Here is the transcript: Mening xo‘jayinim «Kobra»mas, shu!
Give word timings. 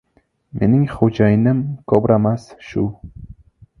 Mening 0.61 0.87
xo‘jayinim 0.93 1.61
«Kobra»mas, 1.93 2.47
shu! 2.71 2.87